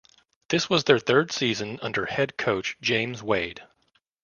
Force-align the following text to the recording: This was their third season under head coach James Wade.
This 0.49 0.67
was 0.67 0.85
their 0.85 0.97
third 0.97 1.31
season 1.31 1.77
under 1.83 2.07
head 2.07 2.35
coach 2.35 2.75
James 2.81 3.21
Wade. 3.21 3.63